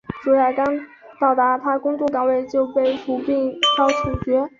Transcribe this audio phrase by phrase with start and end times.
[0.23, 0.65] 卓娅刚
[1.19, 4.43] 到达她工作岗位就被俘并遭处决。